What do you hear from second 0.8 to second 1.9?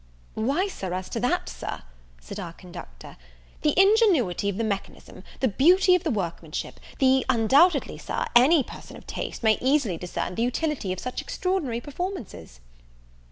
as to that, Sir,"